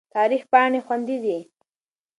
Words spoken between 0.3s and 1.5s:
پاڼې خوندي دي.